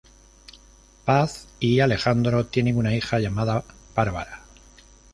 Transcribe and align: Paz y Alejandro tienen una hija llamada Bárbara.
Paz 1.05 1.47
y 1.59 1.79
Alejandro 1.79 2.47
tienen 2.47 2.75
una 2.75 2.95
hija 2.95 3.19
llamada 3.19 3.63
Bárbara. 3.93 4.41